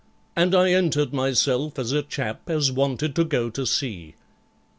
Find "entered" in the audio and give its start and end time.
0.71-1.13